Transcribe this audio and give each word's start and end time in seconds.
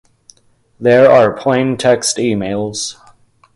There 0.79 1.11
are 1.11 1.31
plain 1.37 1.77
text 1.77 2.17
emails 2.17 2.95